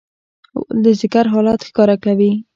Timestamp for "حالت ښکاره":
1.33-1.95